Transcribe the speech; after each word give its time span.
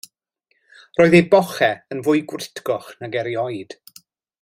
Roedd 0.99 1.17
ei 1.19 1.27
bochau 1.35 1.77
yn 1.97 2.03
fwy 2.09 2.25
gwritgoch 2.33 2.91
nag 3.05 3.23
erioed. 3.23 3.81